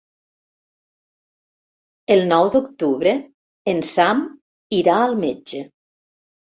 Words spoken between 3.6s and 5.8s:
en Sam irà al metge.